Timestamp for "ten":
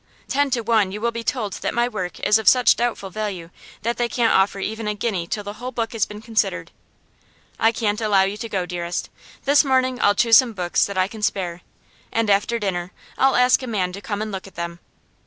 0.27-0.49